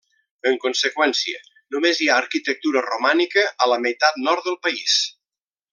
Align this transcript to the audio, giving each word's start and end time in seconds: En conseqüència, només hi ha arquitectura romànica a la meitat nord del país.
En 0.51 0.55
conseqüència, 0.61 1.41
només 1.75 1.99
hi 2.05 2.09
ha 2.13 2.17
arquitectura 2.23 2.83
romànica 2.87 3.45
a 3.67 3.69
la 3.75 3.81
meitat 3.87 4.19
nord 4.29 4.49
del 4.49 4.63
país. 4.69 4.99